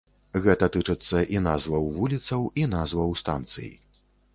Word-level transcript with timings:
Гэта 0.45 0.69
тычыцца 0.75 1.21
і 1.37 1.43
назваў 1.49 1.85
вуліцаў, 2.01 2.51
і 2.63 2.69
назваў 2.77 3.19
станцый. 3.25 3.75